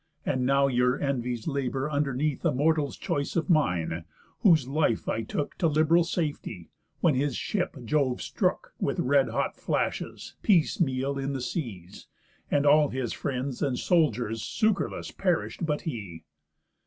And 0.25 0.47
now 0.47 0.65
your 0.65 0.99
envies 0.99 1.45
labour 1.47 1.87
underneath 1.91 2.43
A 2.43 2.51
mortal's 2.51 2.97
choice 2.97 3.35
of 3.35 3.51
mine; 3.51 4.03
whose 4.39 4.67
life 4.67 5.07
I 5.07 5.21
took 5.21 5.55
To 5.59 5.67
lib'ral 5.67 6.03
safety, 6.03 6.71
when 7.01 7.13
his 7.13 7.35
ship 7.35 7.77
Jove 7.85 8.19
strook, 8.19 8.73
With 8.79 8.99
red 8.99 9.29
hot 9.29 9.55
flashes, 9.55 10.33
piece 10.41 10.79
meal 10.81 11.19
in 11.19 11.33
the 11.33 11.39
seas, 11.41 12.07
And 12.49 12.65
all 12.65 12.89
his 12.89 13.13
friends 13.13 13.61
and 13.61 13.77
soldiers 13.77 14.41
succourless 14.41 15.15
Perish'd 15.15 15.67
but 15.67 15.81
he. 15.81 16.23